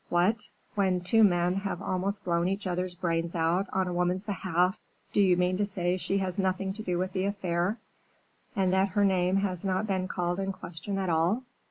[0.09, 0.47] "What!
[0.73, 4.79] when two men have almost blown each other's brains out on a woman's behalf,
[5.13, 7.77] do you mean to say she has had nothing to do with the affair,
[8.55, 11.43] and that her name has not been called in question at all?